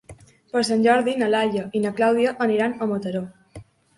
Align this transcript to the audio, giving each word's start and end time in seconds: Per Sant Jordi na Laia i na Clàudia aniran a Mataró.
Per 0.53 0.61
Sant 0.69 0.79
Jordi 0.85 1.13
na 1.19 1.27
Laia 1.33 1.67
i 1.79 1.83
na 1.85 1.93
Clàudia 2.01 2.33
aniran 2.47 2.73
a 2.87 2.91
Mataró. 2.95 3.21